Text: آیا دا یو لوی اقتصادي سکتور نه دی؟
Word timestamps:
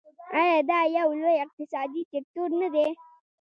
آیا 0.39 0.59
دا 0.69 0.79
یو 0.97 1.09
لوی 1.21 1.37
اقتصادي 1.45 2.01
سکتور 2.11 2.49
نه 2.61 2.67
دی؟ 2.73 2.87